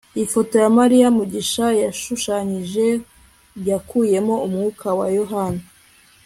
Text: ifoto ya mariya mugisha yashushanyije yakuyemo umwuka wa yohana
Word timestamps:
ifoto 0.23 0.53
ya 0.63 0.69
mariya 0.77 1.07
mugisha 1.17 1.65
yashushanyije 1.83 2.85
yakuyemo 3.69 4.35
umwuka 4.45 4.87
wa 4.99 5.07
yohana 5.17 5.61